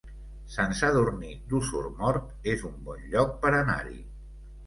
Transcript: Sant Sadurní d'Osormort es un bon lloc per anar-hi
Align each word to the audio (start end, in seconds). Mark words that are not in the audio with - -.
Sant 0.53 0.71
Sadurní 0.79 1.33
d'Osormort 1.51 2.49
es 2.55 2.65
un 2.71 2.81
bon 2.87 3.05
lloc 3.11 3.35
per 3.45 3.53
anar-hi 3.61 3.97